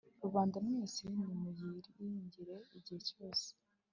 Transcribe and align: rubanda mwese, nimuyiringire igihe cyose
rubanda 0.23 0.57
mwese, 0.65 1.01
nimuyiringire 1.15 2.55
igihe 2.77 2.97
cyose 3.09 3.47